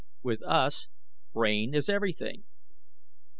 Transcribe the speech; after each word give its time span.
With 0.23 0.41
us 0.47 0.87
brain 1.31 1.75
is 1.75 1.87
everything. 1.87 2.43